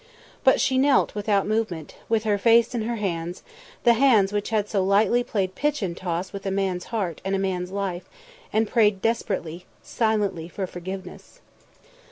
[0.43, 3.43] But she knelt without movement, with her face in her hands,
[3.83, 7.35] the hands which had so lightly played pitch and toss with a man's heart and
[7.35, 8.09] a man's life,
[8.51, 11.39] and prayed desperately, silently, for forgiveness.